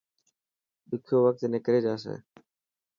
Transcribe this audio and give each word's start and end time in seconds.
ڏکيو 0.89 1.17
وقت 1.25 1.41
نڪري 1.53 1.79
جاسي. 1.85 2.15